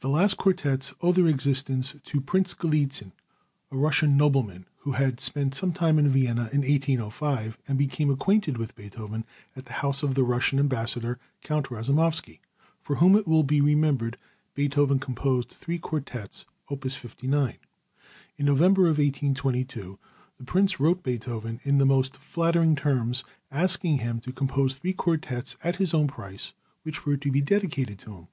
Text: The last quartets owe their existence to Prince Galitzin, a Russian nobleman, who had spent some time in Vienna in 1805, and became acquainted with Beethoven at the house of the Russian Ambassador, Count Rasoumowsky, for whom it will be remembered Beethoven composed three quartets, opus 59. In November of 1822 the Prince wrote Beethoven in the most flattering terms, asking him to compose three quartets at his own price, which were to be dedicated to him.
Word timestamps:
The 0.00 0.08
last 0.08 0.36
quartets 0.36 0.94
owe 1.00 1.12
their 1.12 1.28
existence 1.28 1.94
to 2.02 2.20
Prince 2.20 2.54
Galitzin, 2.54 3.12
a 3.70 3.76
Russian 3.76 4.16
nobleman, 4.16 4.66
who 4.78 4.94
had 4.94 5.20
spent 5.20 5.54
some 5.54 5.72
time 5.72 5.96
in 5.96 6.08
Vienna 6.08 6.50
in 6.52 6.62
1805, 6.62 7.56
and 7.68 7.78
became 7.78 8.10
acquainted 8.10 8.56
with 8.58 8.74
Beethoven 8.74 9.24
at 9.54 9.66
the 9.66 9.74
house 9.74 10.02
of 10.02 10.16
the 10.16 10.24
Russian 10.24 10.58
Ambassador, 10.58 11.20
Count 11.44 11.66
Rasoumowsky, 11.70 12.40
for 12.82 12.96
whom 12.96 13.14
it 13.14 13.28
will 13.28 13.44
be 13.44 13.60
remembered 13.60 14.18
Beethoven 14.56 14.98
composed 14.98 15.50
three 15.50 15.78
quartets, 15.78 16.44
opus 16.68 16.96
59. 16.96 17.56
In 18.38 18.46
November 18.46 18.86
of 18.88 18.98
1822 18.98 20.00
the 20.38 20.44
Prince 20.44 20.80
wrote 20.80 21.04
Beethoven 21.04 21.60
in 21.62 21.78
the 21.78 21.86
most 21.86 22.16
flattering 22.16 22.74
terms, 22.74 23.22
asking 23.52 23.98
him 23.98 24.18
to 24.22 24.32
compose 24.32 24.74
three 24.74 24.94
quartets 24.94 25.56
at 25.62 25.76
his 25.76 25.94
own 25.94 26.08
price, 26.08 26.54
which 26.82 27.06
were 27.06 27.16
to 27.16 27.30
be 27.30 27.40
dedicated 27.40 28.00
to 28.00 28.16
him. 28.16 28.28